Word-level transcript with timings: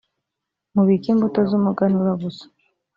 mubike 0.73 1.07
imbuto 1.13 1.39
zumuganura 1.49 2.11
gusa. 2.23 2.45